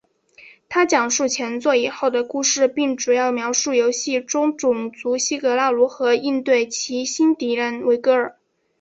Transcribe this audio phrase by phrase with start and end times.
[0.67, 8.35] 它讲述前作以后的故事并主要描述游戏中的种族希格拉如何应对其新敌人维格尔。